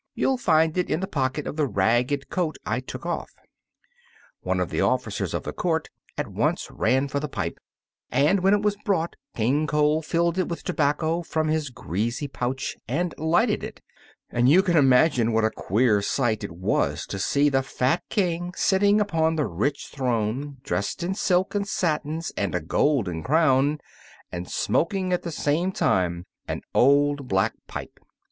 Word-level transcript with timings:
You'll 0.15 0.39
find 0.39 0.79
it 0.79 0.89
in 0.89 0.99
the 0.99 1.05
pocket 1.05 1.45
of 1.45 1.57
the 1.57 1.67
ragged 1.67 2.27
coat 2.31 2.57
I 2.65 2.79
took 2.79 3.05
off." 3.05 3.35
One 4.41 4.59
of 4.59 4.71
the 4.71 4.81
officers 4.81 5.31
of 5.35 5.43
the 5.43 5.53
court 5.53 5.89
at 6.17 6.27
once 6.27 6.71
ran 6.71 7.07
for 7.07 7.19
the 7.19 7.27
pipe, 7.29 7.59
and 8.09 8.39
when 8.39 8.55
it 8.55 8.63
was 8.63 8.75
brought 8.77 9.15
King 9.35 9.67
Cole 9.67 10.01
filled 10.01 10.39
it 10.39 10.47
with 10.47 10.63
tobacco 10.63 11.21
from 11.21 11.49
his 11.49 11.69
greasy 11.69 12.27
pouch 12.27 12.77
and 12.87 13.13
lighted 13.19 13.63
it, 13.63 13.79
and 14.31 14.49
you 14.49 14.63
can 14.63 14.75
imagine 14.75 15.33
what 15.33 15.45
a 15.45 15.51
queer 15.51 16.01
sight 16.01 16.43
it 16.43 16.51
was 16.53 17.05
to 17.05 17.19
see 17.19 17.47
the 17.47 17.61
fat 17.61 18.01
King 18.09 18.53
sitting 18.57 18.99
upon 18.99 19.35
the 19.35 19.45
rich 19.45 19.89
throne, 19.93 20.57
dressed 20.63 21.03
in 21.03 21.13
silks 21.13 21.55
and 21.55 21.67
satins 21.67 22.31
and 22.35 22.55
a 22.55 22.59
golden 22.59 23.21
crown, 23.21 23.77
and 24.31 24.49
smoking 24.49 25.13
at 25.13 25.21
the 25.21 25.31
same 25.31 25.71
time 25.71 26.25
an 26.47 26.61
old 26.73 27.27
black 27.27 27.53
pipe! 27.67 27.99